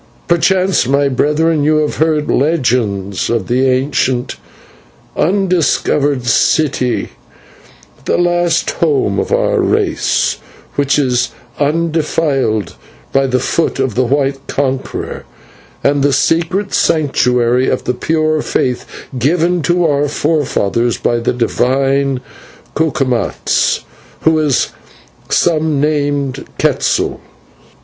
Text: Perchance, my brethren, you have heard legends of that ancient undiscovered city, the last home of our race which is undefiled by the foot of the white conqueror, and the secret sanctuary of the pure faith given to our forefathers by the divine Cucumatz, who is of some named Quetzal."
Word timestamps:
Perchance, 0.27 0.87
my 0.87 1.09
brethren, 1.09 1.63
you 1.63 1.77
have 1.77 1.97
heard 1.97 2.27
legends 2.27 3.29
of 3.29 3.45
that 3.45 3.55
ancient 3.71 4.35
undiscovered 5.15 6.25
city, 6.25 7.09
the 8.05 8.17
last 8.17 8.71
home 8.71 9.19
of 9.19 9.31
our 9.31 9.61
race 9.61 10.37
which 10.73 10.97
is 10.97 11.29
undefiled 11.59 12.73
by 13.13 13.27
the 13.27 13.37
foot 13.39 13.77
of 13.77 13.93
the 13.93 14.03
white 14.05 14.39
conqueror, 14.47 15.23
and 15.83 16.01
the 16.01 16.13
secret 16.13 16.73
sanctuary 16.73 17.69
of 17.69 17.83
the 17.83 17.93
pure 17.93 18.41
faith 18.41 18.87
given 19.19 19.61
to 19.61 19.85
our 19.85 20.07
forefathers 20.07 20.97
by 20.97 21.19
the 21.19 21.31
divine 21.33 22.21
Cucumatz, 22.75 23.81
who 24.21 24.39
is 24.39 24.71
of 25.23 25.31
some 25.35 25.79
named 25.79 26.43
Quetzal." 26.57 27.21